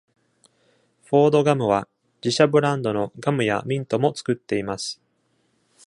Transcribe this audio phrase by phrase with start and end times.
[1.03, 1.87] フォードガムは
[2.23, 4.99] 自社ブランドのガムやミントも作っています。